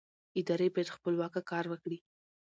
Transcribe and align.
ادارې 0.39 0.67
باید 0.73 0.93
خپلواکه 0.95 1.41
کار 1.51 1.65
وکړي 1.69 1.97